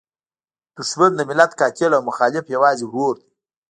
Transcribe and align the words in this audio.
دوښمن 0.75 1.11
د 1.15 1.21
ملت 1.29 1.51
قاتل 1.59 1.91
او 1.97 2.01
مخالف 2.09 2.45
یوازې 2.55 2.85
ورور 2.87 3.15
دی. 3.21 3.31